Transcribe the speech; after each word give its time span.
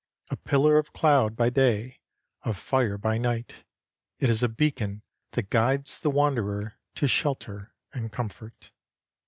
A 0.31 0.35
pillar 0.35 0.79
of 0.79 0.93
cloud 0.93 1.35
by 1.35 1.51
day, 1.51 1.99
of 2.41 2.57
fire 2.57 2.97
by 2.97 3.19
night, 3.19 3.63
it 4.17 4.31
is 4.31 4.41
a 4.41 4.49
beacon 4.49 5.03
that 5.33 5.51
guides 5.51 5.99
the 5.99 6.09
wanderer 6.09 6.79
to 6.95 7.07
shelter 7.07 7.75
and 7.93 8.11
comfort. 8.11 8.71